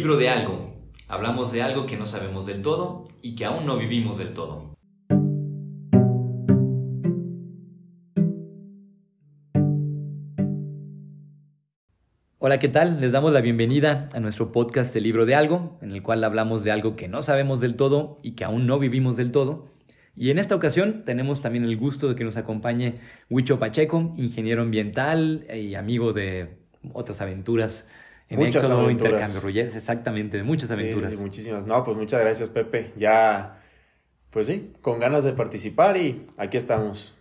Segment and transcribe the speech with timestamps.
[0.00, 0.72] libro de algo.
[1.08, 4.74] Hablamos de algo que no sabemos del todo y que aún no vivimos del todo.
[12.38, 12.98] Hola, ¿qué tal?
[13.02, 16.64] Les damos la bienvenida a nuestro podcast El libro de algo, en el cual hablamos
[16.64, 19.68] de algo que no sabemos del todo y que aún no vivimos del todo.
[20.16, 22.94] Y en esta ocasión tenemos también el gusto de que nos acompañe
[23.28, 26.56] Huicho Pacheco, ingeniero ambiental y amigo de
[26.94, 27.84] otras aventuras
[28.30, 29.12] en muchas Éxodo, aventuras.
[29.12, 31.14] Intercambio Rogers, exactamente, de muchas aventuras.
[31.14, 31.66] Sí, muchísimas.
[31.66, 32.92] No, pues muchas gracias, Pepe.
[32.96, 33.60] Ya,
[34.30, 37.14] pues sí, con ganas de participar y aquí estamos.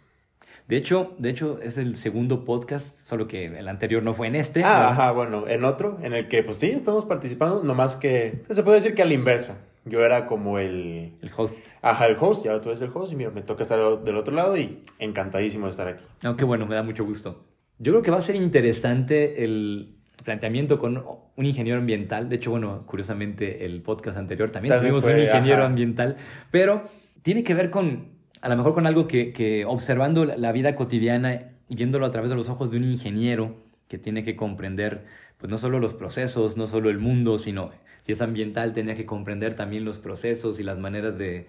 [0.68, 4.36] De hecho, de hecho, es el segundo podcast, solo que el anterior no fue en
[4.36, 4.64] este.
[4.64, 8.62] Ah, ajá, bueno, en otro, en el que pues sí, estamos participando, nomás que se
[8.62, 9.58] puede decir que a la inversa.
[9.86, 11.66] Yo era como el, El host.
[11.82, 14.18] ajá, el host, y ahora tú eres el host y mira, me toca estar del
[14.18, 16.04] otro lado y encantadísimo de estar aquí.
[16.22, 17.44] No, qué bueno, me da mucho gusto.
[17.80, 19.96] Yo creo que va a ser interesante el
[20.30, 21.04] planteamiento con
[21.36, 22.30] un ingeniero ambiental.
[22.30, 25.66] De hecho, bueno, curiosamente el podcast anterior también, También tuvimos fue, un ingeniero ajá.
[25.66, 26.18] ambiental,
[26.52, 26.84] pero
[27.24, 28.10] tiene que ver con,
[28.42, 31.30] a lo mejor con algo que, que observando la- la vida cotidiana
[31.68, 33.56] y viéndolo a través de los ojos de un ingeniero
[33.88, 35.06] que tiene que comprender,
[35.40, 37.72] pues no solo los procesos, no solo el mundo, sino
[38.04, 41.48] si es ambiental, tenía que comprender también los procesos y las maneras de,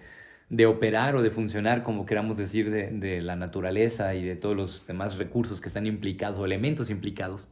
[0.49, 4.55] de operar o de funcionar, como queramos decir, de, de la naturaleza y de todos
[4.55, 7.47] los demás recursos que están implicados o elementos implicados.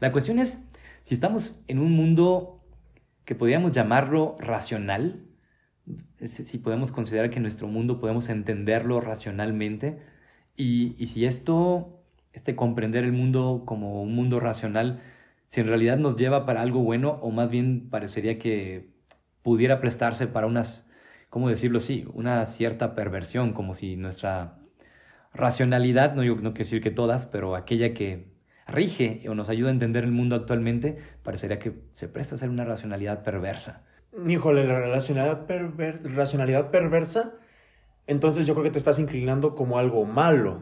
[0.00, 0.58] La cuestión es
[1.04, 2.64] si estamos en un mundo
[3.24, 5.24] que podríamos llamarlo racional,
[6.26, 9.98] si podemos considerar que nuestro mundo podemos entenderlo racionalmente,
[10.56, 15.00] y, y si esto, este comprender el mundo como un mundo racional,
[15.46, 18.90] si en realidad nos lleva para algo bueno o más bien parecería que
[19.42, 20.86] pudiera prestarse para unas,
[21.30, 21.80] ¿cómo decirlo?
[21.80, 24.58] Sí, una cierta perversión, como si nuestra
[25.32, 28.37] racionalidad, no, yo no quiero decir que todas, pero aquella que
[28.68, 32.50] rige o nos ayuda a entender el mundo actualmente, parecería que se presta a ser
[32.50, 33.82] una racionalidad perversa.
[34.26, 37.34] Híjole, la racionalidad, perver- racionalidad perversa,
[38.06, 40.60] entonces yo creo que te estás inclinando como algo malo.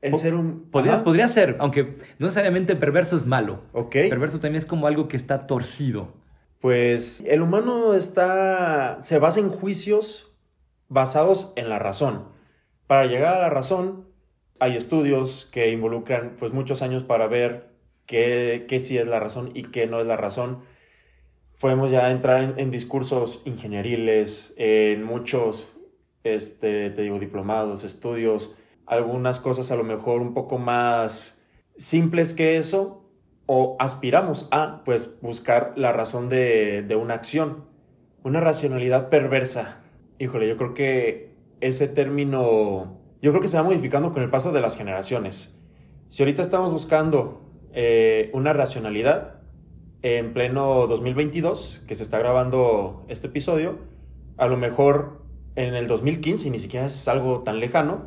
[0.00, 0.68] El Po- ser un...
[0.70, 1.04] Podría, Ajá.
[1.04, 3.62] podría ser, aunque no necesariamente perverso es malo.
[3.72, 3.92] Ok.
[4.10, 6.12] Perverso también es como algo que está torcido.
[6.60, 10.32] Pues el humano está, se basa en juicios
[10.88, 12.24] basados en la razón.
[12.86, 14.06] Para llegar a la razón,
[14.62, 17.70] hay estudios que involucran pues muchos años para ver
[18.06, 20.60] qué, qué sí es la razón y qué no es la razón.
[21.58, 25.76] Podemos ya entrar en, en discursos ingenieriles, en muchos,
[26.22, 28.54] este, te digo, diplomados, estudios,
[28.86, 31.42] algunas cosas a lo mejor un poco más
[31.76, 33.10] simples que eso,
[33.46, 37.64] o aspiramos a pues buscar la razón de, de una acción,
[38.22, 39.80] una racionalidad perversa.
[40.20, 44.50] Híjole, yo creo que ese término, yo creo que se va modificando con el paso
[44.52, 45.58] de las generaciones.
[46.10, 49.40] Si ahorita estamos buscando eh, una racionalidad
[50.02, 53.78] en pleno 2022, que se está grabando este episodio,
[54.36, 55.22] a lo mejor
[55.54, 58.06] en el 2015, y ni siquiera es algo tan lejano,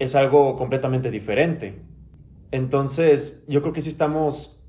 [0.00, 1.80] es algo completamente diferente.
[2.50, 4.60] Entonces, yo creo que sí estamos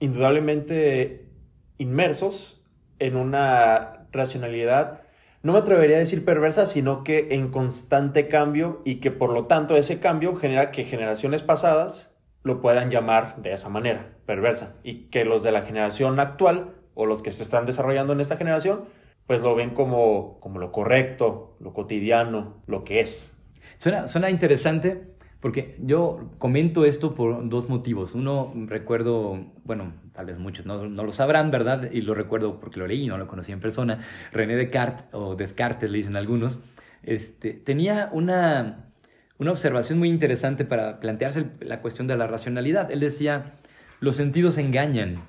[0.00, 1.30] indudablemente
[1.78, 2.64] inmersos
[2.98, 5.01] en una racionalidad,
[5.42, 9.46] no me atrevería a decir perversa, sino que en constante cambio y que por lo
[9.46, 12.12] tanto ese cambio genera que generaciones pasadas
[12.44, 17.06] lo puedan llamar de esa manera, perversa, y que los de la generación actual o
[17.06, 18.84] los que se están desarrollando en esta generación,
[19.26, 23.34] pues lo ven como, como lo correcto, lo cotidiano, lo que es.
[23.78, 25.11] Suena, suena interesante
[25.42, 28.14] porque yo comento esto por dos motivos.
[28.14, 31.90] Uno, recuerdo, bueno, tal vez muchos no, lo sabrán, ¿verdad?
[31.90, 33.98] Y lo recuerdo porque lo leí, no lo conocí en persona.
[34.30, 36.60] René Descartes, o Descartes le dicen algunos,
[37.02, 38.92] este, tenía una,
[39.36, 42.92] una observación muy interesante para plantearse la cuestión de la racionalidad.
[42.92, 43.54] Él decía,
[43.98, 45.24] los sentidos engañan,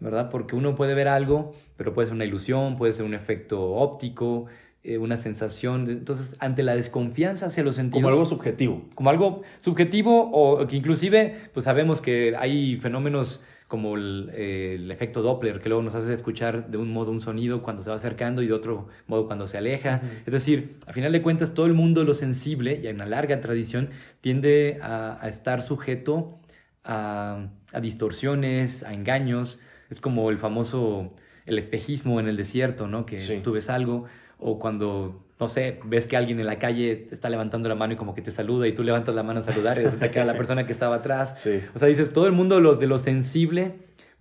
[0.00, 0.30] ¿verdad?
[0.30, 4.46] Porque uno puede ver algo, pero puede ser una ilusión, puede ser un efecto óptico,
[4.84, 5.90] eh, una sensación.
[5.90, 8.86] Entonces, ante la desconfianza hacia los sentidos Como algo subjetivo.
[8.94, 14.90] como algo subjetivo o que inclusive pues sabemos que hay fenómenos como el, eh, el
[14.90, 17.96] efecto Doppler que luego nos hace escuchar de un modo un sonido cuando se va
[17.96, 20.00] acercando y de otro modo cuando se aleja.
[20.24, 23.40] Es decir, a final de cuentas todo el mundo lo sensible y hay una larga
[23.42, 23.90] tradición
[24.22, 26.38] tiende a, a estar sujeto
[26.82, 29.58] a, a distorsiones, a engaños.
[29.90, 31.12] Es como el famoso
[31.44, 33.04] el espejismo en el desierto, ¿no?
[33.06, 33.40] Que Sí.
[33.42, 34.04] tú ves algo
[34.38, 37.96] o cuando, no sé, ves que alguien en la calle está levantando la mano y
[37.96, 40.26] como que te saluda y tú levantas la mano a saludar y resulta que era
[40.26, 41.34] la persona que estaba atrás.
[41.40, 41.60] Sí.
[41.74, 43.74] O sea, dices, todo el mundo lo- de lo sensible,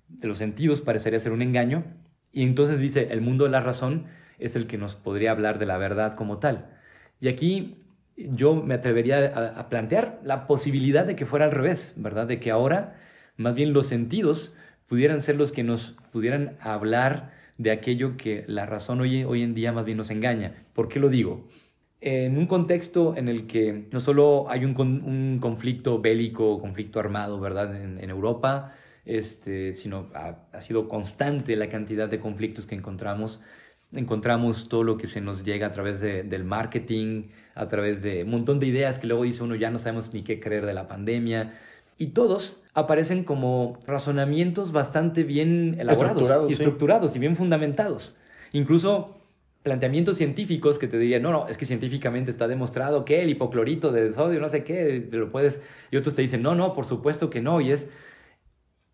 [0.10, 1.84] de los sentidos, parecería ser un engaño.
[2.31, 4.06] Y entonces dice, el mundo de la razón
[4.40, 6.69] es el que nos podría hablar de la verdad como tal.
[7.19, 7.84] Y aquí
[8.16, 12.28] yo me atrevería a, a plantear la posibilidad de que fuera al revés, ¿verdad?
[12.28, 12.96] De que ahora
[13.38, 14.54] más bien los sentidos
[14.88, 19.54] pudieran ser los que nos pudieran hablar de aquello que la razón hoy, hoy en
[19.54, 20.65] día más bien nos engaña.
[20.74, 21.48] ¿Por qué lo digo?
[22.00, 27.39] En un contexto en el que no solo hay un, un conflicto bélico, conflicto armado,
[27.39, 28.75] ¿verdad?, en, Europa,
[29.06, 33.42] este, sino ha, ha, sido constante la cantidad de conflictos que encontramos.
[33.94, 38.24] Encontramos todo lo que se nos llega a través de, del marketing, a través de
[38.24, 40.74] un montón de ideas que luego dice uno ya no sabemos ni qué creer de
[40.74, 41.54] la pandemia.
[41.97, 48.15] Y todos aparecen como razonamientos bastante bien elaborados estructurados, y estructurados y bien fundamentados.
[48.51, 49.17] Incluso
[49.63, 53.91] planteamientos científicos que te dirían, no, no, es que científicamente está demostrado que el hipoclorito
[53.91, 55.61] de sodio, no sé qué, te lo puedes...
[55.91, 57.61] Y otros te dicen, no, no, por supuesto que no.
[57.61, 57.89] Y es...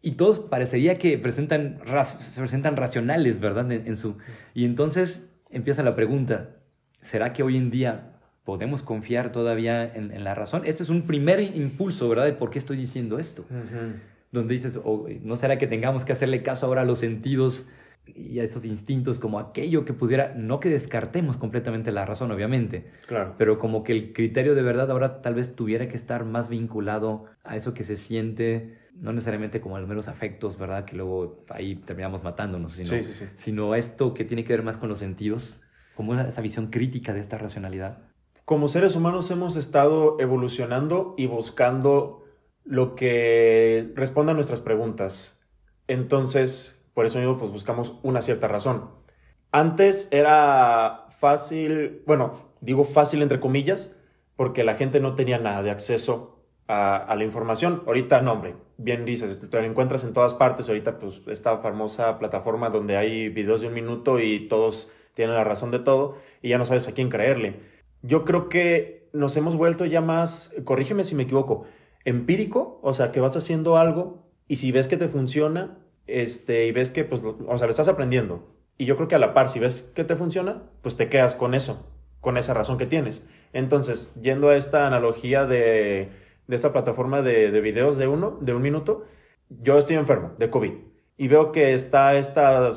[0.02, 3.72] Y todos parecería que presentan, se presentan racionales, ¿verdad?
[3.72, 4.18] En, en su...
[4.54, 6.56] Y entonces empieza la pregunta,
[7.02, 8.13] ¿será que hoy en día
[8.44, 10.64] podemos confiar todavía en, en, la razón.
[10.66, 12.26] Este es un primer impulso, ¿verdad?
[12.26, 13.46] De por qué estoy diciendo esto.
[13.50, 13.94] Uh -huh.
[14.32, 17.66] Donde dices, oh, ¿no será que tengamos que hacerle caso ahora a los sentidos
[18.06, 22.86] y a esos instintos como aquello que pudiera, no que descartemos completamente la razón, obviamente,
[23.08, 23.36] claro.
[23.38, 27.26] pero como que el criterio de verdad ahora tal vez tuviera que estar más vinculado
[27.46, 30.84] a eso que se siente, no necesariamente como a los meros afectos, ¿verdad?
[30.84, 33.26] Que luego ahí terminamos matándonos, sino, sí, sí, sí.
[33.36, 35.62] sino esto que tiene que ver más con los sentidos,
[35.96, 38.00] como esa visión crítica de esta racionalidad
[38.46, 42.26] como seres humanos hemos estado evolucionando y buscando
[42.64, 45.40] lo que responda a nuestras preguntas.
[45.88, 48.90] Entonces, por eso mismo, pues buscamos una cierta razón.
[49.52, 53.96] Antes era fácil, bueno, digo fácil entre comillas,
[54.36, 57.84] porque la gente no tenía nada de acceso a, la información.
[57.86, 60.68] Ahorita, no, hombre, bien dices, te lo encuentras en todas partes.
[60.68, 65.44] Ahorita, pues, esta famosa plataforma donde hay videos de un minuto y todos tienen la
[65.44, 67.73] razón de todo y ya no sabes a quién creerle
[68.04, 71.64] yo creo que nos hemos vuelto ya más, corrígeme si me equivoco,
[72.06, 76.72] empírico, o sea, que vas haciendo algo y si ves que te funciona, este, y
[76.72, 78.54] ves que, pues, o sea, lo estás aprendiendo.
[78.78, 81.34] Y yo creo que a la par, si ves que te funciona, pues te quedas
[81.34, 81.88] con eso,
[82.20, 83.24] con esa razón que tienes.
[83.54, 86.10] Entonces, yendo a esta analogía de,
[86.48, 89.06] de esta plataforma de, de, videos de uno, de un minuto,
[89.50, 90.74] yo estoy enfermo de COVID
[91.18, 92.72] y veo que está esta,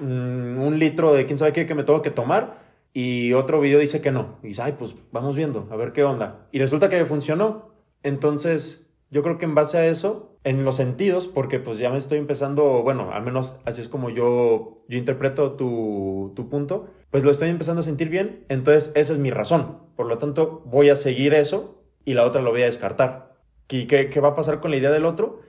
[0.00, 2.59] mm, un litro de quién sabe qué que me tengo que tomar
[2.92, 4.38] y otro video dice que no.
[4.42, 6.48] Y dice, ay, pues vamos viendo, a ver qué onda.
[6.52, 7.70] Y resulta que funcionó.
[8.02, 11.98] Entonces, yo creo que en base a eso, en los sentidos, porque pues ya me
[11.98, 17.22] estoy empezando, bueno, al menos así es como yo, yo interpreto tu, tu punto, pues
[17.22, 18.44] lo estoy empezando a sentir bien.
[18.48, 19.78] Entonces, esa es mi razón.
[19.96, 23.34] Por lo tanto, voy a seguir eso y la otra lo voy a descartar.
[23.68, 25.42] ¿Y qué, qué va a pasar con la idea del otro?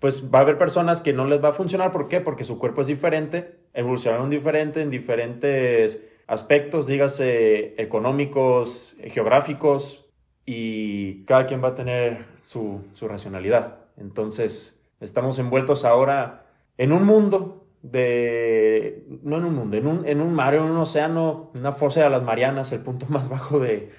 [0.00, 1.92] Pues va a haber personas que no les va a funcionar.
[1.92, 2.20] ¿Por qué?
[2.20, 10.06] Porque su cuerpo es diferente, evolucionaron diferente en diferentes aspectos, dígase económicos, geográficos,
[10.46, 13.78] y cada quien va a tener su, su, racionalidad.
[13.96, 16.46] Entonces, estamos envueltos ahora
[16.78, 20.76] en un mundo de, no en un mundo, en un, en un mar, en un
[20.76, 23.90] océano, una fosa de las Marianas, el punto más bajo de,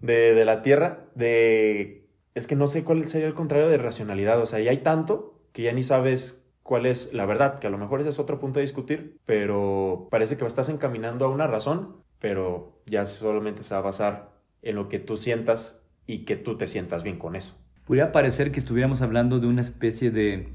[0.00, 4.46] de, la Tierra, de, es que no sé cuál sería el contrario de racionalidad, o
[4.46, 7.78] sea, ya hay tanto que ya ni sabes cuál es la verdad, que a lo
[7.78, 11.96] mejor ese es otro punto a discutir, pero parece que estás encaminando a una razón,
[12.18, 14.30] pero ya solamente se va a basar
[14.62, 17.54] en lo que tú sientas y que tú te sientas bien con eso.
[17.86, 20.48] Podría parecer que estuviéramos hablando de una especie de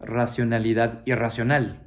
[0.00, 1.82] racionalidad irracional.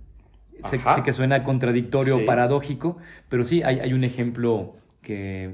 [0.69, 2.25] Sé, sé, que suena contradictorio o sí.
[2.25, 2.97] paradójico,
[3.27, 5.51] pero sí hay, hay un ejemplo que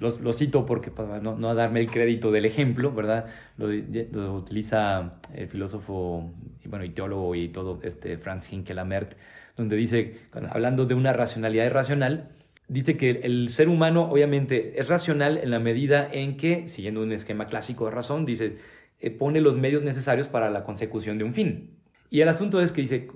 [0.00, 3.26] lo, lo, cito porque para no, no, darme el crédito del ejemplo, ¿verdad?
[3.58, 6.32] Lo, lo, utiliza el filósofo,
[6.64, 9.12] bueno, y teólogo y todo, este Franz Hinkelamert,
[9.56, 10.16] donde dice,
[10.50, 12.30] hablando de una racionalidad irracional,
[12.68, 17.12] dice que el ser humano obviamente es racional en la medida en que, siguiendo un
[17.12, 18.56] esquema clásico de razón, dice,
[19.00, 21.76] eh, pone los medios necesarios para la consecución de un fin.
[22.08, 23.08] Y el asunto es que dice,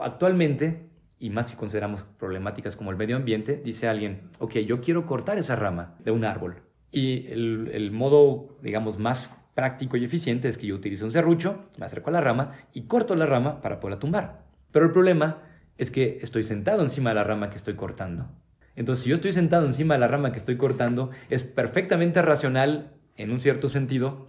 [0.00, 0.85] actualmente
[1.18, 5.38] y más si consideramos problemáticas como el medio ambiente, dice alguien, ok, yo quiero cortar
[5.38, 6.56] esa rama de un árbol.
[6.92, 11.64] Y el, el, modo, digamos, más práctico y eficiente es que yo utilizo un serrucho,
[11.78, 14.42] me acerco a la rama y corto la rama para poderla tumbar.
[14.70, 15.42] Pero el problema
[15.78, 18.28] es que estoy sentado encima de la rama que estoy cortando.
[18.76, 22.92] Entonces, si yo estoy sentado encima de la rama que estoy cortando, es perfectamente racional,
[23.16, 24.26] en un cierto sentido,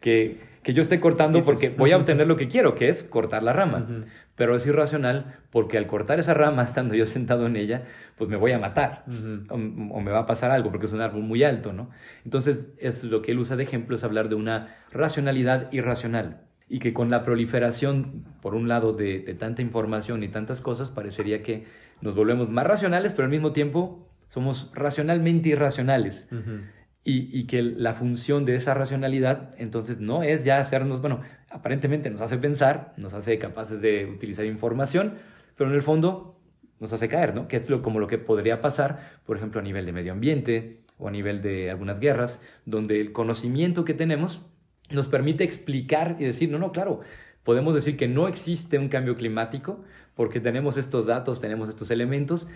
[0.00, 3.42] que, que yo esté cortando porque voy a obtener lo que quiero, que es cortar
[3.42, 3.86] la rama.
[3.88, 4.04] Uh -huh.
[4.36, 7.84] Pero es irracional porque al cortar esa rama, estando yo sentado en ella,
[8.16, 9.46] pues me voy a matar uh -huh.
[9.50, 9.54] o,
[9.96, 11.90] o, me va a pasar algo porque es un árbol muy alto, ¿no?
[12.24, 16.78] Entonces, es lo que él usa de ejemplo es hablar de una racionalidad irracional y
[16.80, 21.42] que con la proliferación, por un lado, de, de tanta información y tantas cosas, parecería
[21.42, 21.64] que
[22.00, 26.28] nos volvemos más racionales, pero al mismo tiempo somos racionalmente irracionales.
[26.30, 26.60] Uh -huh.
[27.08, 31.20] Y, que la función de esa racionalidad entonces no es ya hacernos, bueno,
[31.50, 35.14] aparentemente nos hace pensar, nos hace capaces de utilizar información,
[35.56, 36.36] pero en el fondo
[36.80, 37.46] nos hace caer, ¿no?
[37.46, 40.80] Que es lo, como lo que podría pasar, por ejemplo, a nivel de medio ambiente
[40.98, 44.42] o a nivel de algunas guerras, donde el conocimiento que tenemos
[44.90, 47.02] nos permite explicar y decir, no, no, claro,
[47.44, 49.84] podemos decir que no existe un cambio climático
[50.16, 52.48] porque tenemos estos datos, tenemos estos elementos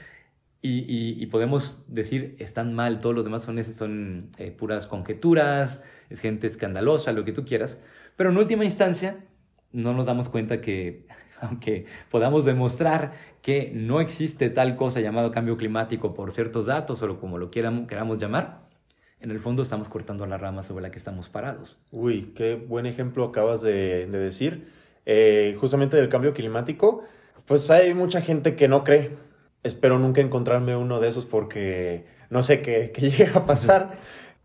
[0.63, 6.47] y, podemos decir, están mal, todos los demás son, son eh, puras conjeturas, es gente
[6.47, 7.81] escandalosa, lo que tú quieras,
[8.17, 9.25] pero en última instancia
[9.73, 11.07] no nos damos cuenta que
[11.41, 13.13] aunque podamos demostrar
[13.43, 18.19] que no existe tal cosa llamado cambio climático por ciertos datos o como lo queramos
[18.19, 18.61] llamar,
[19.21, 21.79] en el fondo estamos cortando la rama sobre la que estamos parados.
[21.91, 24.69] Uy, qué buen ejemplo acabas de, decir.
[25.07, 27.05] Eh, justamente del cambio climático,
[27.47, 29.11] pues hay mucha gente que no cree.
[29.63, 33.99] Espero nunca encontrarme uno de esos porque no sé qué, qué llega a pasar.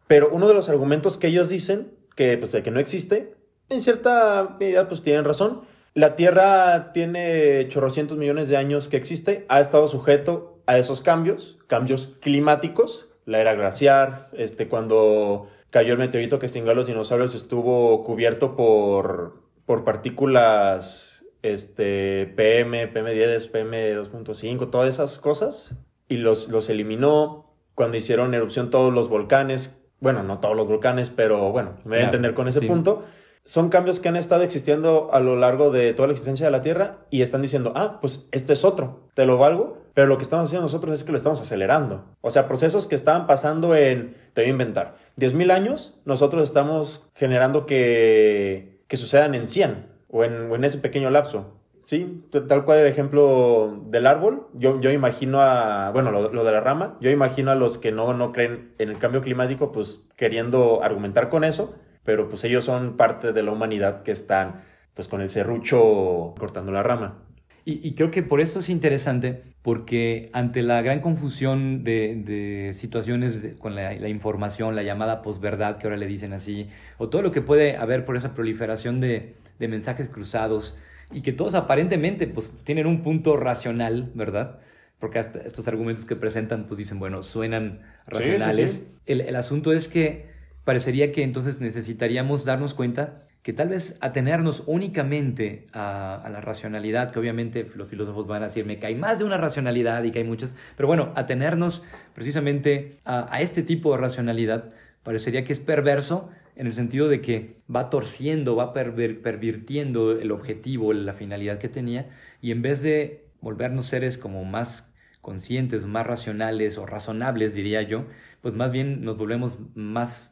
[0.08, 3.36] Pero uno de los argumentos que ellos dicen, que, pues, que no existe,
[3.70, 5.62] en cierta medida pues tienen razón.
[5.94, 11.58] La Tierra tiene chorrocientos millones de años que existe, ha estado sujeto a esos cambios,
[11.68, 17.34] cambios climáticos, la era glaciar, este, cuando cayó el meteorito que extinguió a los dinosaurios
[17.34, 21.15] estuvo cubierto por, por partículas
[21.54, 25.76] este, PM, PM10, PM2.5, todas esas cosas,
[26.08, 31.10] y los, los eliminó cuando hicieron erupción todos los volcanes, bueno, no todos los volcanes,
[31.10, 33.04] pero bueno, me voy a entender con ese punto.
[33.44, 36.62] Son cambios que han estado existiendo a lo largo de toda la existencia de la
[36.62, 40.24] Tierra y están diciendo, ah, pues este es otro, te lo valgo, pero lo que
[40.24, 42.06] estamos haciendo nosotros es que lo estamos acelerando.
[42.22, 47.08] O sea, procesos que estaban pasando en, te voy a inventar, 10.000 años, nosotros estamos
[47.14, 51.52] generando que, que sucedan en 100 o en, o en ese pequeño lapso.
[51.84, 56.52] Sí, tal cual el ejemplo del árbol, yo, yo imagino a, bueno, lo, lo, de
[56.52, 60.02] la rama, yo imagino a los que no, no creen en el cambio climático, pues
[60.16, 65.10] queriendo argumentar con eso, pero pues ellos son parte de la humanidad que están pues
[65.10, 67.20] con el serrucho cortando la rama.
[67.68, 73.42] Y, creo que por eso es interesante, porque ante la gran confusión de, de situaciones
[73.58, 76.70] con la, la, información, la llamada posverdad, que ahora le dicen así,
[77.00, 80.76] o todo lo que puede haber por esa proliferación de, de mensajes cruzados,
[81.12, 84.60] y que todos aparentemente pues tienen un punto racional, ¿verdad?
[85.00, 88.88] Porque hasta estos argumentos que presentan pues dicen, bueno, suenan racionales.
[89.06, 90.30] El, el, asunto es que
[90.64, 97.12] parecería que entonces necesitaríamos darnos cuenta que tal vez atenernos únicamente a, a, la racionalidad,
[97.12, 100.18] que obviamente los filósofos van a decirme que hay más de una racionalidad y que
[100.18, 101.84] hay muchas, pero bueno, atenernos
[102.16, 104.70] precisamente a, a este tipo de racionalidad
[105.04, 110.94] parecería que es perverso en el sentido de que va torciendo, va pervirtiendo el objetivo,
[110.94, 112.10] la finalidad que tenía,
[112.42, 118.06] y en vez de volvernos seres como más conscientes, más racionales o razonables, diría yo,
[118.42, 120.32] pues más bien nos volvemos más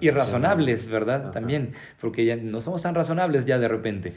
[0.00, 1.30] irrazonables, ¿verdad?
[1.30, 4.12] También, porque ya no somos tan razonables ya de repente.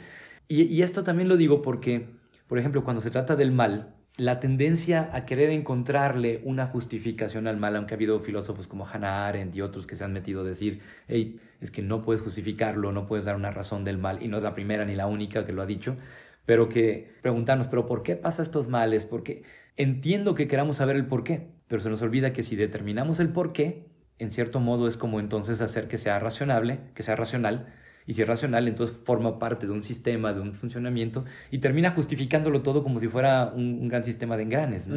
[0.48, 2.08] Y, y esto también lo digo porque,
[2.46, 7.56] por ejemplo, cuando se trata del mal, la tendencia a querer encontrarle una justificación al
[7.56, 10.44] mal, aunque ha habido filósofos como Hannah Arendt y otros que se han metido a
[10.44, 14.28] decir, hey, es que no puedes justificarlo, no puedes dar una razón del mal, y
[14.28, 15.96] no es la primera ni la única que lo ha dicho,
[16.44, 19.04] pero que preguntarnos, pero ¿por qué pasa estos males?
[19.04, 19.44] Porque
[19.76, 23.30] entiendo que queramos saber el por qué, pero se nos olvida que si determinamos el
[23.30, 23.86] por qué,
[24.18, 27.72] en cierto modo es como entonces hacer que sea razonable, que sea racional,
[28.06, 31.92] y si es racional, entonces forma parte de un sistema, de un funcionamiento, y termina
[31.92, 34.88] justificándolo todo como si fuera un, gran sistema de engranes.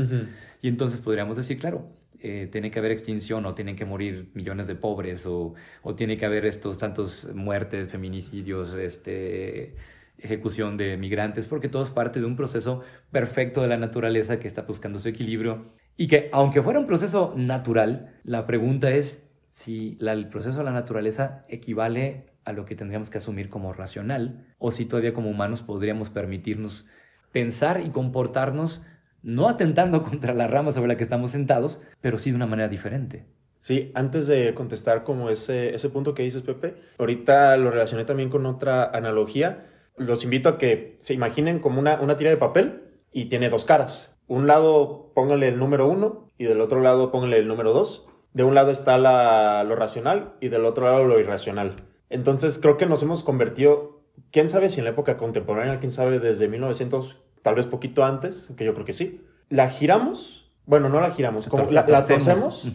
[0.61, 1.87] Y entonces podríamos decir, claro,
[2.21, 6.17] eh, tiene que haber extinción o tienen que morir millones de pobres o, o tiene
[6.17, 9.75] que haber estos tantos muertes, feminicidios, este,
[10.17, 12.81] ejecución de migrantes, porque todo es parte de un proceso
[13.11, 15.65] perfecto de la naturaleza que está buscando su equilibrio
[15.97, 20.71] y que aunque fuera un proceso natural, la pregunta es si el proceso de la
[20.71, 25.63] naturaleza equivale a lo que tendríamos que asumir como racional, o si todavía como humanos
[25.63, 26.87] podríamos permitirnos
[27.31, 28.81] pensar y comportarnos
[29.21, 32.69] no atentando contra la rama sobre la que estamos sentados, pero sí de una manera
[32.69, 33.25] diferente.
[33.59, 38.29] Sí, antes de contestar como ese, ese punto que dices, Pepe, ahorita lo relacioné también
[38.29, 39.65] con otra analogía.
[39.97, 43.65] Los invito a que se imaginen como una, una tira de papel y tiene dos
[43.65, 44.15] caras.
[44.27, 48.07] Un lado pónganle el número uno y del otro lado pónganle el número dos.
[48.33, 51.85] De un lado está la, lo racional y del otro lado lo irracional.
[52.09, 56.19] Entonces creo que nos hemos convertido, quién sabe si en la época contemporánea, quién sabe
[56.19, 59.21] desde 1900, tal vez poquito antes, que yo creo que sí.
[59.49, 62.67] La giramos, bueno, no la giramos, como la, la torcemos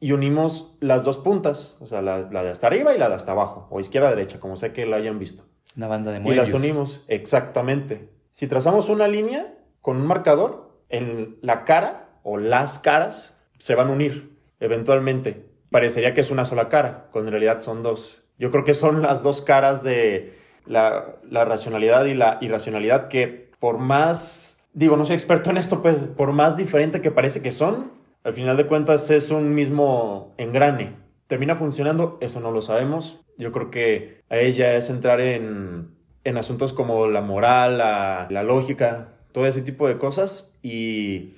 [0.00, 3.32] y unimos las dos puntas, o sea, la, de hasta arriba y la de hasta
[3.32, 5.44] abajo, o izquierda-derecha, como sé que la hayan visto.
[5.76, 6.48] Una banda de muelles.
[6.48, 8.08] Y las unimos, exactamente.
[8.32, 13.88] Si trazamos una línea con un marcador, en la cara o las caras se van
[13.88, 15.46] a unir eventualmente.
[15.70, 18.22] parecería que es una sola cara, cuando en realidad son dos.
[18.38, 20.34] Yo creo que son las dos caras de
[20.66, 25.82] la, la racionalidad y la irracionalidad que por más, digo, no soy experto en esto,
[25.82, 27.92] pero por más diferente que parece que son,
[28.24, 30.94] al final de cuentas es un mismo engrane.
[31.26, 32.18] ¿Termina funcionando?
[32.20, 33.20] Eso no lo sabemos.
[33.36, 35.90] Yo creo que a ella es entrar en,
[36.24, 41.34] en asuntos como la moral, la, la lógica, todo ese tipo de cosas y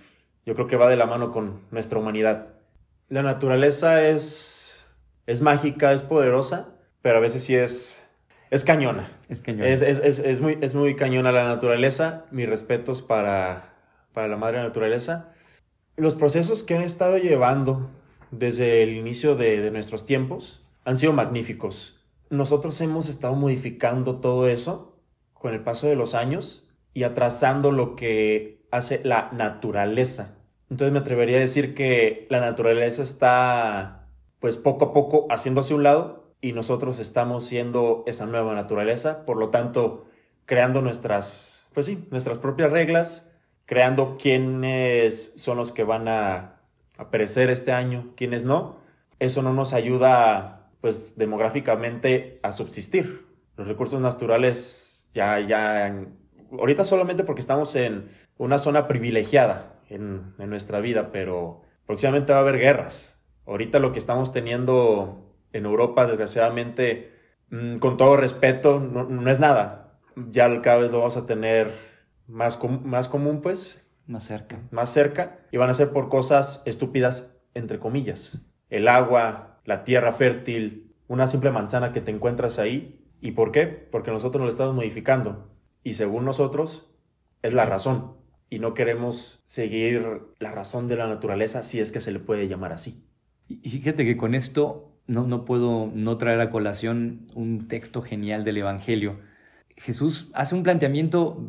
[0.47, 2.49] yo creo que va de la mano con nuestra humanidad.
[3.09, 4.87] La naturaleza es,
[5.27, 6.69] es mágica, es poderosa,
[7.03, 7.99] pero a veces sí es,
[8.51, 9.11] es cañona.
[9.29, 9.69] Es cañona.
[9.69, 12.27] Es, es, es, es muy, es muy cañona la naturaleza.
[12.31, 13.75] Mis respetos para,
[14.13, 15.33] para la madre naturaleza.
[15.97, 17.91] Los procesos que han estado llevando
[18.31, 22.01] desde el inicio de, de nuestros tiempos han sido magníficos.
[22.29, 24.99] Nosotros hemos estado modificando todo eso
[25.33, 30.37] con el paso de los años y atrasando lo que hace la naturaleza.
[30.71, 35.83] Entonces me atrevería a decir que la naturaleza está pues poco a poco haciéndose un
[35.83, 40.07] lado y nosotros estamos siendo esa nueva naturaleza, por lo tanto
[40.47, 43.27] creando nuestras, pues sí, nuestras propias reglas,
[43.67, 46.61] creando quiénes son los que van a,
[46.97, 48.79] a perecer este año, quiénes no.
[49.19, 53.27] Eso no nos ayuda pues demográficamente a subsistir.
[53.57, 55.95] Los recursos naturales ya, ya,
[56.53, 62.39] ahorita solamente porque estamos en una zona privilegiada en, en nuestra vida, pero próximamente va
[62.39, 63.17] a haber guerras.
[63.47, 67.13] Ahorita lo que estamos teniendo en Europa, desgraciadamente,
[67.51, 69.99] mmm, con todo respeto, no, no, es nada.
[70.31, 71.73] Ya cada vez lo vamos a tener
[72.27, 73.87] más, com más común, pues.
[74.07, 74.61] Más cerca.
[74.71, 75.39] Más cerca.
[75.51, 78.47] Y van a ser por cosas estúpidas, entre comillas.
[78.69, 83.05] El agua, la tierra fértil, una simple manzana que te encuentras ahí.
[83.21, 83.67] ¿Y por qué?
[83.67, 85.51] Porque nosotros lo estamos modificando.
[85.83, 86.91] Y según nosotros,
[87.43, 88.17] es la razón.
[88.49, 92.49] Y no queremos seguir la razón de la naturaleza, si es que se le puede
[92.49, 93.05] llamar así.
[93.49, 98.45] Y fíjate que con esto no, no puedo no traer a colación un texto genial
[98.45, 99.19] del Evangelio.
[99.77, 101.49] Jesús hace un planteamiento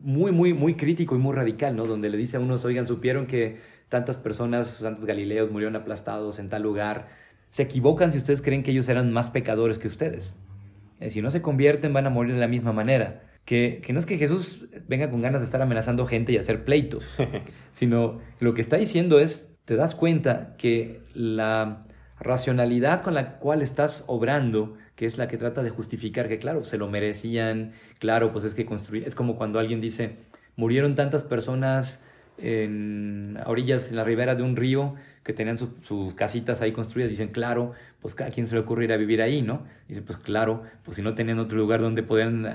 [0.00, 1.86] muy, muy, muy crítico y muy radical, ¿no?
[1.86, 6.48] Donde le dice a unos, oigan, supieron que tantas personas, tantos galileos murieron aplastados en
[6.48, 7.06] tal lugar.
[7.50, 10.36] Se equivocan si ustedes creen que ellos eran más pecadores que ustedes.
[10.98, 13.22] Eh, si no se convierten, van a morir de la misma manera.
[13.44, 16.64] Que, que, no es que Jesús venga con ganas de estar amenazando gente y hacer
[16.64, 17.04] pleitos,
[17.70, 21.80] sino lo que está diciendo es, te das cuenta que la
[22.20, 26.64] racionalidad con la cual estás obrando, que es la que trata de justificar que, claro,
[26.64, 30.16] se lo merecían, claro, pues es que construir, es como cuando alguien dice,
[30.56, 32.00] murieron tantas personas
[32.38, 36.72] en a orillas, en la ribera de un río, que tenían sus su casitas ahí
[36.72, 39.64] construidas, dicen, claro, pues a quién se le ocurre ir a vivir ahí, ¿no?
[39.86, 42.46] Dice, pues claro, pues si no tenían otro lugar donde podían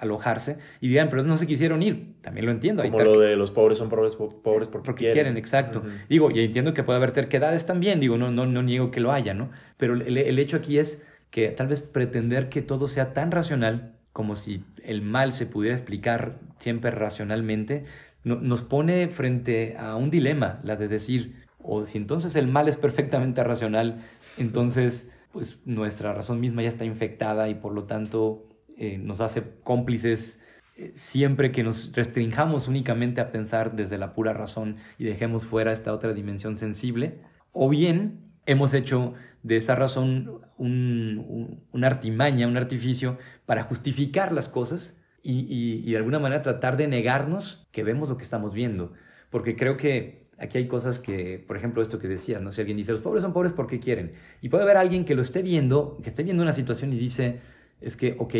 [0.00, 2.82] alojarse, y dirán, pero no se quisieron ir, también lo entiendo.
[2.82, 5.14] Como lo de los pobres son pobres, pobres porque, porque quieren.
[5.14, 5.36] quieren.
[5.36, 5.80] exacto.
[5.80, 6.08] Uh -huh.
[6.08, 9.12] Digo, y entiendo que puede haber terquedades también, digo, no, no, no niego que lo
[9.12, 9.50] haya, ¿no?
[9.78, 13.92] Pero el, el hecho aquí es que tal vez pretender que todo sea tan racional
[14.12, 17.84] como si el mal se pudiera explicar siempre racionalmente,
[18.24, 22.68] no, nos pone frente a un dilema, la de decir, o si entonces el mal
[22.68, 24.04] es perfectamente racional,
[24.36, 29.42] entonces pues nuestra razón misma ya está infectada y por lo tanto eh, nos hace
[29.64, 30.38] cómplices
[30.76, 35.72] eh, siempre que nos restringamos únicamente a pensar desde la pura razón y dejemos fuera
[35.72, 37.20] esta otra dimensión sensible,
[37.52, 44.32] o bien hemos hecho de esa razón un, un, una artimaña, un artificio para justificar
[44.32, 48.24] las cosas y, y, y de alguna manera tratar de negarnos que vemos lo que
[48.24, 48.92] estamos viendo,
[49.30, 52.52] porque creo que aquí hay cosas que, por ejemplo, esto que decías, ¿no?
[52.52, 54.12] Si alguien dice, los pobres son pobres porque quieren.
[54.40, 57.38] Y puede haber alguien que lo esté viendo, que esté viendo una situación y dice,
[57.80, 58.34] es que, ok,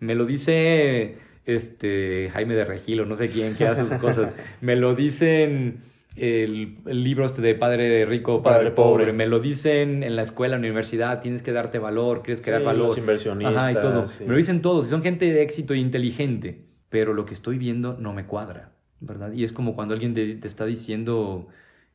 [0.00, 4.32] me lo dice este Jaime de Regil o no sé quién que hace sus cosas.
[4.60, 5.80] Me lo dicen
[6.16, 9.04] el, el libro este de Padre Rico, Padre, padre pobre.
[9.04, 9.12] pobre.
[9.12, 12.60] Me lo dicen en la escuela, en la universidad, tienes que darte valor, quieres crear
[12.60, 12.88] sí, valor.
[12.88, 13.56] Los inversionistas.
[13.56, 14.08] Ajá, y todo.
[14.08, 14.24] Sí.
[14.24, 17.58] Me lo dicen todos, y son gente de éxito e inteligente, pero lo que estoy
[17.58, 18.72] viendo no me cuadra.
[19.02, 19.32] ¿verdad?
[19.32, 21.48] Y es como cuando alguien te, te, está diciendo,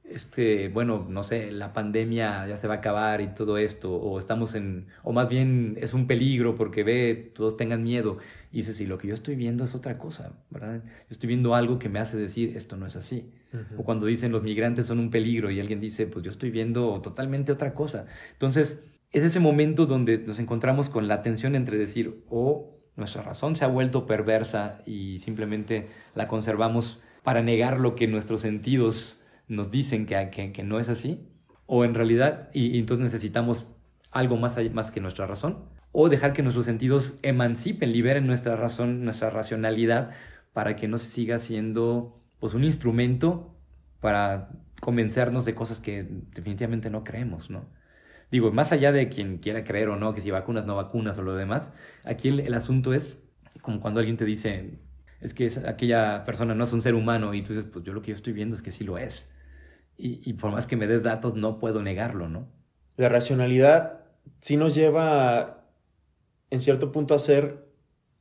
[0.10, 4.20] este, bueno, no sé, la pandemia ya se va a acabar y todo esto, o
[4.20, 8.18] estamos en, o más bien es un peligro porque ve, todos tengan miedo.
[8.52, 10.82] Y dices, sí, lo que yo estoy viendo es otra cosa, ¿verdad?
[10.84, 13.32] Yo estoy viendo algo que me hace decir, esto no es así.
[13.54, 13.80] Uh -huh.
[13.80, 17.02] O cuando dicen los migrantes son un peligro y alguien dice, pues yo estoy viendo
[17.02, 18.06] totalmente otra cosa.
[18.32, 18.80] Entonces,
[19.12, 23.56] es ese momento donde nos encontramos con la tensión entre decir, o oh, nuestra razón
[23.56, 29.72] se ha vuelto perversa y simplemente la conservamos para negar lo que nuestros sentidos nos
[29.72, 31.28] dicen que, que, no es así,
[31.66, 33.66] o en realidad, y, y, entonces necesitamos
[34.12, 39.04] algo más, más que nuestra razón, o dejar que nuestros sentidos emancipen, liberen nuestra razón,
[39.04, 40.12] nuestra racionalidad,
[40.54, 43.56] para que no se siga siendo pues, un instrumento
[44.00, 47.66] para convencernos de cosas que definitivamente no creemos, ¿no?
[48.32, 51.22] Digo, más allá de quien quiera creer o no, que si vacunas, no vacunas o
[51.22, 51.72] lo demás,
[52.04, 53.24] aquí el, asunto es
[53.62, 54.80] como cuando alguien te dice,
[55.22, 58.02] es que aquella persona no es un ser humano y tú dices, pues yo lo
[58.02, 59.32] que yo estoy viendo es que sí lo es.
[59.98, 62.48] Y, y por más que me des datos, no puedo negarlo, ¿no?
[62.98, 64.02] La racionalidad
[64.40, 65.66] sí nos lleva
[66.50, 67.68] en cierto punto a ser,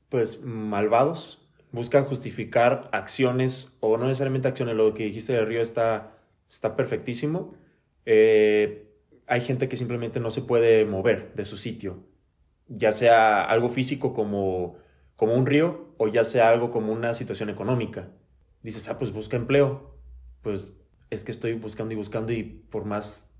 [0.08, 1.42] pues, malvados.
[1.72, 4.76] Busca justificar acciones o no necesariamente acciones.
[4.76, 6.16] Lo que dijiste de Río está,
[6.50, 7.54] está perfectísimo.
[8.06, 8.86] Eh,
[9.26, 12.04] hay gente que simplemente no se puede mover de su sitio,
[12.68, 14.76] ya sea algo físico como,
[15.16, 18.08] como un río o ya sea algo como una situación económica.
[18.62, 19.94] Dices, ah, pues busca empleo.
[20.42, 20.72] Pues
[21.10, 23.30] es que estoy buscando y buscando y por más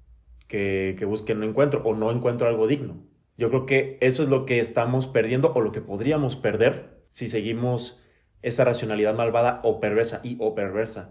[0.49, 2.97] que, que busque no encuentro o no encuentro algo digno.
[3.37, 7.29] Yo creo que eso es lo que estamos perdiendo o lo que podríamos perder si
[7.29, 8.01] seguimos
[8.43, 11.11] esa racionalidad malvada o perversa y o perversa.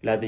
[0.00, 0.20] La,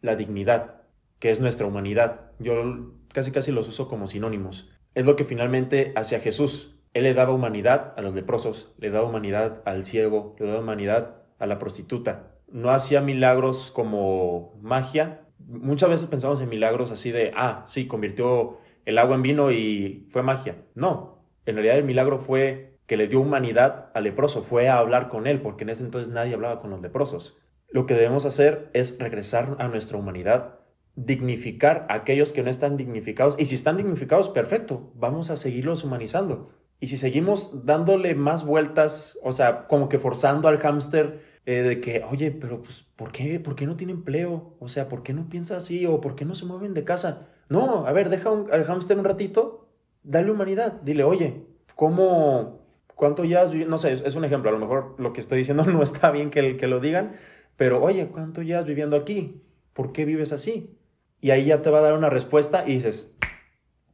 [0.00, 0.82] la dignidad,
[1.18, 2.32] que es nuestra humanidad.
[2.38, 4.70] Yo casi casi los uso como sinónimos.
[4.94, 6.74] Es lo que finalmente hacía Jesús.
[6.94, 11.16] Él le daba humanidad a los leprosos, le daba humanidad al ciego, le daba humanidad
[11.38, 12.37] a la prostituta.
[12.50, 15.22] No hacía milagros como magia.
[15.38, 20.08] Muchas veces pensamos en milagros así de, ah, sí, convirtió el agua en vino y
[20.10, 20.56] fue magia.
[20.74, 25.08] No, en realidad el milagro fue que le dio humanidad al leproso, fue a hablar
[25.10, 27.36] con él, porque en ese entonces nadie hablaba con los leprosos.
[27.70, 30.60] Lo que debemos hacer es regresar a nuestra humanidad,
[30.94, 33.36] dignificar a aquellos que no están dignificados.
[33.38, 36.50] Y si están dignificados, perfecto, vamos a seguirlos humanizando.
[36.80, 41.80] Y si seguimos dándole más vueltas, o sea, como que forzando al hámster eh, de
[41.80, 43.40] que, oye, pero pues, ¿por qué?
[43.40, 44.54] ¿Por qué no tiene empleo?
[44.60, 45.86] O sea, ¿por qué no piensa así?
[45.86, 47.28] ¿O por qué no se mueven de casa?
[47.48, 49.66] No, a ver, deja al hámster un ratito,
[50.02, 53.70] dale humanidad, dile, oye, ¿cómo, cuánto ya has vivido?
[53.70, 56.28] No sé, es, un ejemplo, a lo mejor lo que estoy diciendo no está bien
[56.28, 57.12] que, que lo digan,
[57.56, 59.42] pero oye, ¿cuánto ya has viviendo aquí?
[59.72, 60.76] ¿Por qué vives así?
[61.22, 63.16] Y ahí ya te va a dar una respuesta y dices,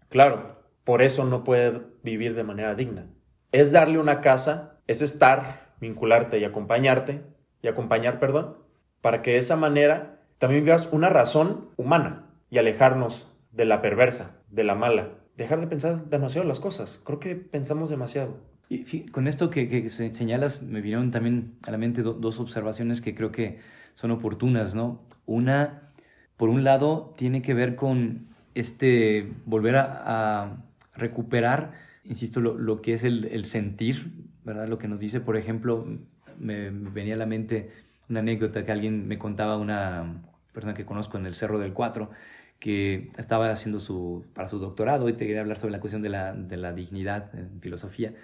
[0.09, 3.07] claro, por eso no puede vivir de manera digna.
[3.53, 7.33] Es darle una casa, es estar, vincularte y acompañarte,
[7.65, 8.59] y acompañar, perdón,
[9.01, 14.37] para que de esa manera también veas una razón humana y alejarnos de la perversa,
[14.51, 15.09] de la mala.
[15.37, 17.01] Dejar de pensar demasiado las cosas.
[17.05, 18.37] Creo que pensamos demasiado.
[18.69, 23.33] Y con esto que, señalas, me vinieron también a la mente dos observaciones que creo
[23.33, 23.59] que
[23.95, 25.03] son oportunas, ¿no?
[25.27, 25.85] Una
[26.37, 30.59] por un lado, tiene que ver con este volver a,
[30.97, 31.73] recuperar,
[32.05, 34.13] insisto, lo, que es el, sentir,
[34.45, 34.69] ¿verdad?
[34.69, 35.87] Lo que nos dice, por ejemplo,
[36.39, 37.71] me, venía a la mente
[38.09, 42.11] una anécdota que alguien me contaba, una persona que conozco en el Cerro del Cuatro,
[42.59, 46.11] que estaba haciendo su, para su doctorado y te quería hablar sobre la cuestión de
[46.11, 48.15] la, de la dignidad en filosofía,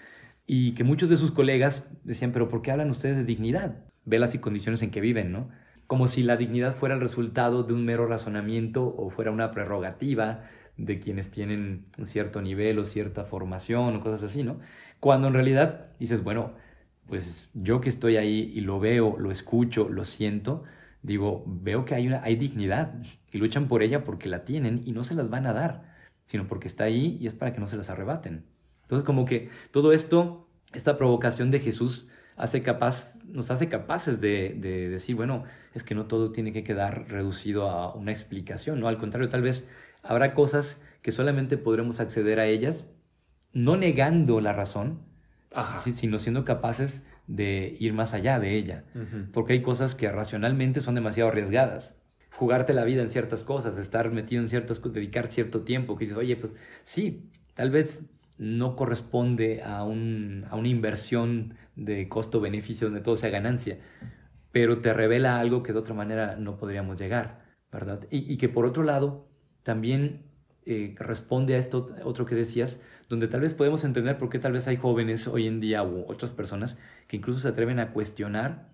[0.46, 3.76] y que muchos de sus colegas decían, pero ¿por qué hablan ustedes de dignidad?
[4.04, 5.48] Velas y condiciones en que viven, ¿no?
[5.90, 10.44] como si la dignidad fuera el resultado de un mero razonamiento o fuera una prerrogativa
[10.76, 14.60] de quienes tienen un cierto nivel o cierta formación o cosas así, ¿no?
[15.00, 16.52] Cuando en realidad dices, bueno,
[17.10, 20.62] pues yo que estoy ahí y lo veo, lo escucho, lo siento,
[21.02, 22.94] digo, veo que hay, una, hay dignidad
[23.32, 25.94] y luchan por ella porque la tienen y no se las van a dar,
[26.26, 28.44] sino porque está ahí y es para que no se las arrebaten.
[28.82, 34.54] Entonces, como que todo esto, esta provocación de Jesús, hace capaz, nos hace capaces de,
[34.90, 35.44] decir, bueno,
[35.74, 38.88] es que no todo tiene que quedar reducido a una explicación, ¿no?
[38.88, 39.68] Al contrario, tal vez
[40.02, 42.88] habrá cosas que solamente podremos acceder a ellas,
[43.52, 45.09] no negando la razón,
[45.92, 48.84] sino siendo capaces de ir más allá de ella.
[49.32, 51.96] Porque hay cosas que racionalmente son demasiado arriesgadas.
[52.32, 56.04] Jugarte la vida en ciertas cosas, estar metido en ciertas cosas, dedicar cierto tiempo, que
[56.04, 58.02] dices, oye, pues sí, tal vez
[58.38, 63.78] no corresponde a, un, a una inversión de costo-beneficio donde todo sea ganancia,
[64.50, 68.06] pero te revela algo que de otra manera no podríamos llegar, ¿verdad?
[68.10, 69.28] Y, que por otro lado
[69.62, 70.22] también
[70.64, 72.80] eh, responde a esto otro que decías,
[73.10, 76.04] donde tal vez podemos entender por qué tal vez hay jóvenes hoy en día u
[76.08, 78.70] otras personas que incluso se atreven a cuestionar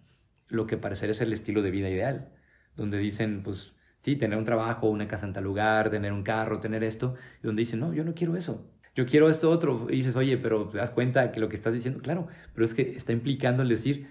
[0.48, 2.28] lo que parecería ser el estilo de vida ideal,
[2.76, 3.72] donde dicen, pues
[4.02, 7.46] sí, tener un trabajo, una casa en tal lugar, tener un carro, tener esto, y
[7.46, 9.86] donde dicen, no, yo no quiero eso, yo quiero esto otro.
[9.88, 12.74] Y dices, oye, pero te das cuenta que lo que estás diciendo, claro, pero es
[12.74, 14.06] que está implicando el decir,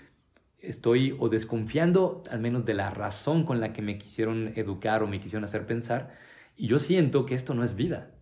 [0.58, 5.08] estoy o desconfiando al menos de la razón con la que me quisieron educar o
[5.08, 6.16] me quisieron hacer pensar.
[6.58, 8.15] Y yo siento que esto no es vida,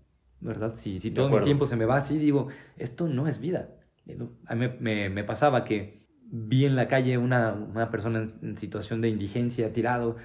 [0.44, 0.74] ¿verdad?
[0.76, 3.70] Si, si todo mi tiempo se me va así, digo, esto no es vida.
[4.46, 8.58] A mí me, me, pasaba que vi en la calle una, una persona en, en
[8.58, 10.18] situación de indigencia, tirado,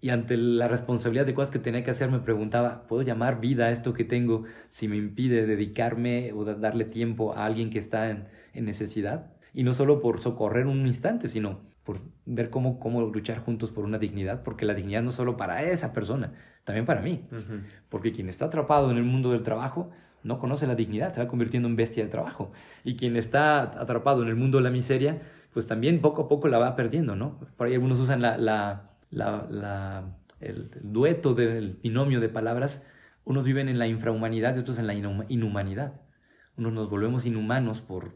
[0.00, 3.66] y ante la responsabilidad de cosas que tenía que hacer me preguntaba, ¿puedo llamar vida
[3.66, 8.10] a esto que tengo si me impide dedicarme o darle tiempo a alguien que está
[8.10, 9.32] en, necesidad?
[9.52, 13.84] Y no solo por socorrer un instante, sino por ver cómo, cómo luchar juntos por
[13.84, 16.32] una dignidad, porque la dignidad no solo para esa persona,
[16.68, 17.24] también para mí.
[17.88, 19.90] Porque quien está atrapado en el mundo del trabajo,
[20.22, 22.52] no conoce la dignidad, se va convirtiendo en bestia de trabajo.
[22.84, 25.22] Y quien está atrapado en el mundo de la miseria,
[25.54, 27.40] pues también poco a poco la va perdiendo, ¿no?
[27.56, 30.04] Por ahí algunos usan la, la, la,
[30.40, 32.84] el, dueto del binomio de palabras.
[33.24, 36.02] Unos viven en la infrahumanidad y otros en la inhumanidad.
[36.58, 38.12] Unos nos volvemos inhumanos por,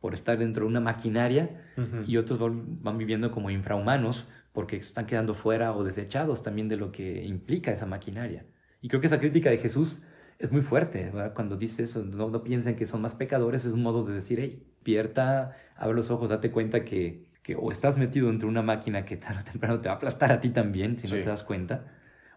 [0.00, 1.62] por estar dentro de una maquinaria
[2.08, 6.92] y otros van viviendo como infrahumanos porque están quedando fuera o desechados también de lo
[6.92, 8.46] que implica esa maquinaria.
[8.80, 10.00] Y creo que esa crítica de Jesús
[10.38, 13.82] es muy fuerte, cuando dice eso, no, no, piensen que son más pecadores, es un
[13.82, 18.28] modo de decir, hey, pierta, abre los ojos, date cuenta que, que o estás metido
[18.28, 20.98] dentro de una máquina que tarde o temprano te va a aplastar a ti también,
[20.98, 21.92] si no te das cuenta,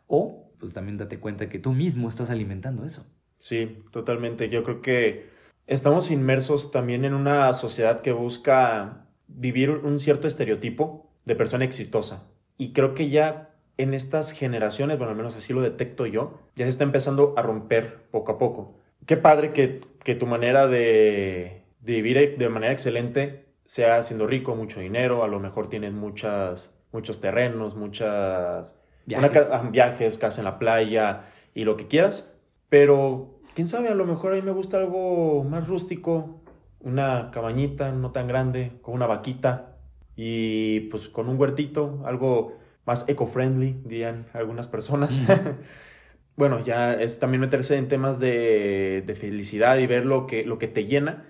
[0.08, 3.06] o pues también date cuenta que tú mismo estás alimentando eso.
[3.38, 4.50] Sí, totalmente.
[4.50, 5.30] Yo creo que
[5.68, 12.24] estamos inmersos también en una sociedad que busca vivir un cierto estereotipo de persona exitosa.
[12.58, 16.66] Y creo que ya en estas generaciones, bueno, al menos así lo detecto yo, ya
[16.66, 18.76] se está empezando a romper poco a poco.
[19.06, 24.56] Qué padre que, que tu manera de, de, vivir de manera excelente sea siendo rico,
[24.56, 28.74] mucho dinero, a lo mejor tienes muchas, muchos terrenos, muchas
[29.06, 29.48] viajes.
[29.50, 32.34] Una, viajes, casa en la playa y lo que quieras,
[32.70, 36.40] pero quién sabe, a lo mejor a mí me gusta algo más rústico,
[36.80, 39.77] una cabañita no tan grande, con una vaquita,
[40.18, 45.22] y pues con un huertito, algo más eco-friendly, dirían algunas personas.
[46.36, 50.58] bueno, ya es también meterse en temas de, de, felicidad y ver lo que, lo
[50.58, 51.28] que te llena.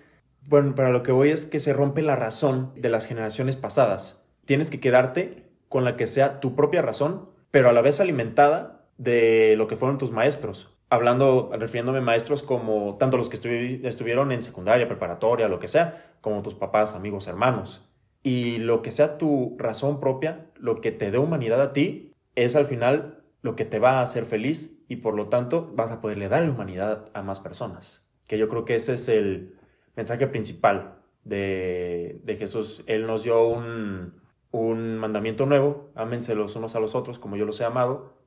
[0.48, 4.24] Bueno, para lo que voy es que se rompe la razón de las generaciones pasadas.
[4.46, 8.86] Tienes que quedarte con la que sea tu propia razón, pero a la vez alimentada
[8.98, 10.74] de lo que fueron tus maestros.
[10.90, 16.16] Hablando, refiriéndome a maestros como tanto los que estuvieron en secundaria, preparatoria, lo que sea,
[16.22, 17.84] como tus papás, amigos, hermanos
[18.28, 22.58] y lo que sea tu razón propia, lo que te dé humanidad a ti, es
[22.58, 26.02] al final lo que te va a hacer feliz y por lo tanto vas a
[26.02, 28.06] poderle dar humanidad a más personas.
[28.28, 29.56] Que yo creo que ese es el
[29.96, 32.84] mensaje principal de, Jesús.
[32.86, 34.16] Él nos dio un,
[34.52, 38.18] un mandamiento nuevo, ámense los unos a los otros como yo los he amado.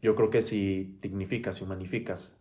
[0.00, 2.38] Yo creo que si dignificas y humanificas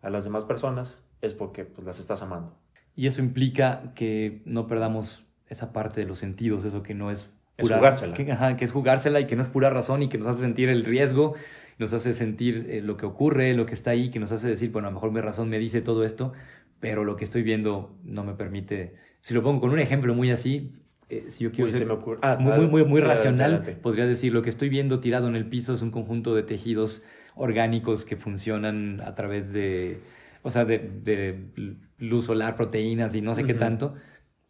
[0.00, 2.56] a las demás personas es porque pues, las estás amando.
[2.94, 5.21] Y eso implica que no perdamos
[5.52, 7.76] esa parte de los sentidos, eso que no es pura...
[7.76, 8.14] Es jugársela.
[8.14, 10.68] Que, que es jugársela y que no es pura razón y que nos hace sentir
[10.68, 11.34] el riesgo,
[11.78, 14.72] nos hace sentir eh, lo que ocurre, lo que está ahí, que nos hace decir,
[14.72, 16.32] bueno, a lo mejor mi razón me dice todo esto,
[16.80, 18.94] pero lo que estoy viendo no me permite...
[19.20, 20.72] Si lo pongo con un ejemplo muy así,
[21.08, 21.86] eh, si yo quiero ser
[22.22, 25.74] ah, muy, muy, muy, racional, podría decir, lo que estoy viendo tirado en el piso
[25.74, 27.02] es un conjunto de tejidos
[27.34, 30.00] orgánicos que funcionan a través de,
[30.42, 31.38] o sea, de, de
[31.98, 33.94] luz solar, proteínas y no sé qué tanto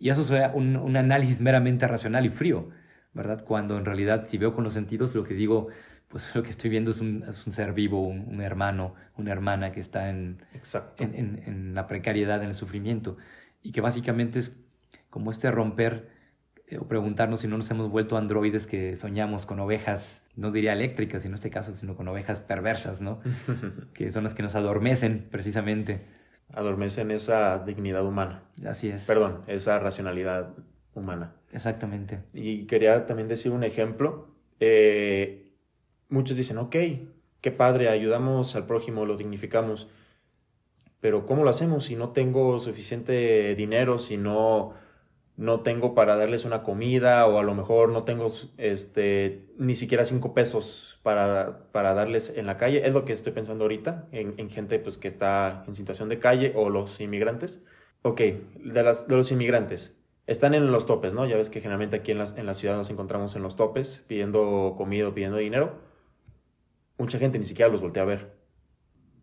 [0.02, 2.70] y eso es un, un, análisis meramente racional y frío,
[3.14, 3.44] ¿verdad?
[3.44, 5.68] Cuando en realidad si veo con los sentidos lo que digo,
[6.08, 9.70] pues lo que estoy viendo es un, es un ser vivo, un, hermano, una hermana
[9.70, 10.42] que está en,
[10.98, 13.16] en, en, la precariedad, en el sufrimiento.
[13.62, 14.56] Y que básicamente es
[15.08, 16.10] como este romper
[16.66, 20.72] eh, o preguntarnos si no nos hemos vuelto androides que soñamos con ovejas, no diría
[20.72, 23.20] eléctricas en este caso, sino con ovejas perversas, ¿no?
[23.94, 26.04] que son las que nos adormecen precisamente
[26.52, 28.42] adormecen esa dignidad humana.
[28.66, 29.06] Así es.
[29.06, 30.54] Perdón, esa racionalidad
[30.94, 31.34] humana.
[31.52, 32.20] Exactamente.
[32.32, 34.28] Y quería también decir un ejemplo.
[34.60, 35.52] Eh,
[36.08, 36.76] muchos dicen, ok,
[37.40, 39.88] qué padre, ayudamos al prójimo, lo dignificamos.
[41.00, 44.74] Pero ¿cómo lo hacemos si no tengo suficiente dinero, si no
[45.36, 48.26] no tengo para darles una comida o a lo mejor no tengo
[48.58, 52.86] este, ni siquiera cinco pesos para, para darles en la calle.
[52.86, 56.18] Es lo que estoy pensando ahorita en, en, gente pues, que está en situación de
[56.18, 57.62] calle o los inmigrantes.
[58.02, 59.98] Ok, de, las, de los inmigrantes.
[60.26, 61.26] Están en los topes, ¿no?
[61.26, 64.04] Ya ves que generalmente aquí en la, en la ciudad nos encontramos en los topes
[64.06, 65.80] pidiendo comida, pidiendo dinero.
[66.98, 68.32] Mucha gente ni siquiera los voltea a ver.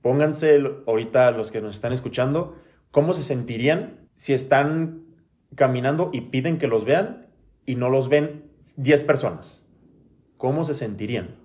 [0.01, 2.55] Pónganse ahorita los que nos están escuchando,
[2.91, 5.08] ¿cómo se sentirían si están
[5.55, 7.27] caminando y piden que los vean
[7.65, 9.67] y no los ven 10 personas.
[10.37, 11.35] ¿Cómo se sentirían?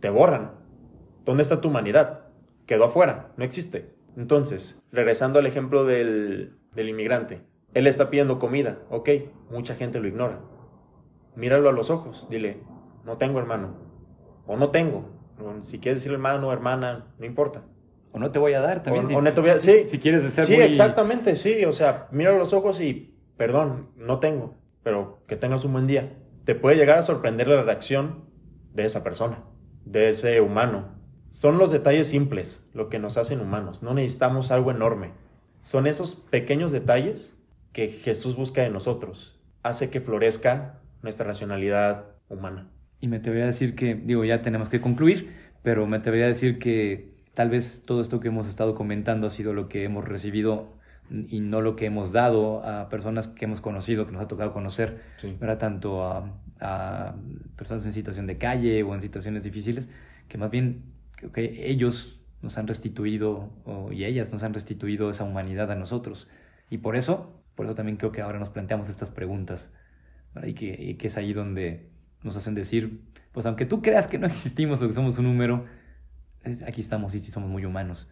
[0.00, 0.52] Te borran.
[1.24, 2.26] ¿Dónde está tu humanidad?
[2.66, 3.94] Quedó afuera, no existe.
[4.16, 7.42] Entonces, regresando al ejemplo del, del inmigrante,
[7.74, 9.10] él está pidiendo comida, ok,
[9.50, 10.40] mucha gente lo ignora.
[11.34, 12.62] Míralo a los ojos, dile,
[13.04, 13.76] no tengo hermano,
[14.46, 15.16] o no tengo,
[15.62, 17.62] si quieres decir hermano o hermana, no importa.
[18.12, 19.06] O no te voy a dar también.
[19.08, 21.64] si, sí, si, quieres ser Sí, exactamente, sí.
[21.66, 25.86] O sea, mira a los ojos y perdón, no tengo, pero que tengas un buen
[25.86, 26.12] día.
[26.44, 28.24] Te puede llegar a sorprender la reacción
[28.72, 29.44] de esa persona,
[29.84, 30.94] de ese humano.
[31.30, 35.12] Son los detalles simples lo que nos hacen humanos, no necesitamos algo enorme.
[35.60, 37.36] Son esos pequeños detalles
[37.72, 42.70] que Jesús busca de nosotros, hace que florezca nuestra racionalidad humana.
[43.00, 46.26] Y me voy a decir que, digo, ya tenemos que concluir, pero me voy a
[46.26, 50.06] decir que tal vez todo esto que hemos estado comentando ha sido lo que hemos
[50.06, 50.75] recibido
[51.10, 54.52] y no lo que hemos dado a personas que hemos conocido, que nos ha tocado
[54.52, 55.36] conocer, Sí.
[55.38, 55.58] ¿verdad?
[55.58, 57.14] Tanto a, a
[57.56, 59.88] personas en situación de calle o en situaciones difíciles,
[60.28, 60.82] que más bien
[61.16, 65.74] creo que ellos nos han restituido o- y ellas nos han restituido esa humanidad a
[65.76, 66.28] nosotros.
[66.70, 69.72] Y por eso, por eso también creo que ahora nos planteamos estas preguntas,
[70.34, 70.48] ¿verdad?
[70.48, 71.88] Y que, y que es ahí donde
[72.22, 73.00] nos hacen decir,
[73.32, 75.64] pues aunque tú creas que no existimos o que somos un número,
[76.66, 78.08] aquí estamos y sí somos muy humanos.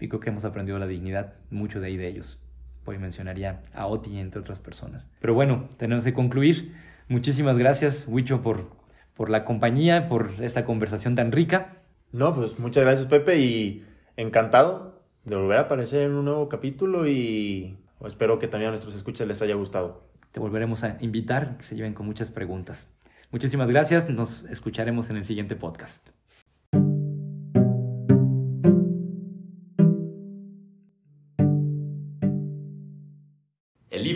[0.00, 2.38] Y creo que hemos aprendido la dignidad mucho de ahí de ellos.
[2.84, 5.08] Por ahí mencionaría a Oti entre otras personas.
[5.20, 6.74] Pero bueno, tenemos que concluir.
[7.08, 8.70] Muchísimas gracias, Huicho, por,
[9.14, 11.78] por la compañía, por esta conversación tan rica.
[12.12, 13.84] No, pues muchas gracias Pepe y
[14.16, 18.94] encantado de volver a aparecer en un nuevo capítulo y espero que también a nuestros
[18.94, 20.04] escuchas les haya gustado.
[20.30, 22.88] Te volveremos a invitar, que se lleven con muchas preguntas.
[23.30, 26.08] Muchísimas gracias, nos escucharemos en el siguiente podcast.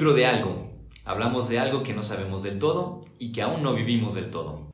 [0.00, 0.66] Libro de algo.
[1.04, 4.69] Hablamos de algo que no sabemos del todo y que aún no vivimos del todo.